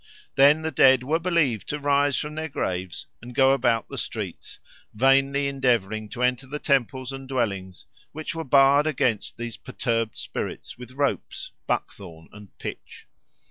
[0.33, 4.59] Then the dead were believed to rise from their graves and go about the streets,
[4.95, 10.75] vainly endeavouring to enter the temples and dwellings, which were barred against these perturbed spirits
[10.75, 13.05] with ropes, buckthorn, and pitch.